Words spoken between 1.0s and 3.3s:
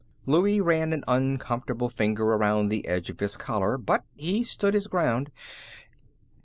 uncomfortable finger around the edge of